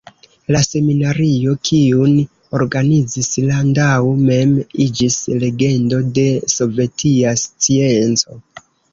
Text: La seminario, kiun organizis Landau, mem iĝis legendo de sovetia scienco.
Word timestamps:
La 0.53 0.59
seminario, 0.67 1.51
kiun 1.67 2.13
organizis 2.59 3.27
Landau, 3.49 4.09
mem 4.29 4.55
iĝis 4.85 5.17
legendo 5.43 5.99
de 6.19 6.23
sovetia 6.55 7.35
scienco. 7.43 8.39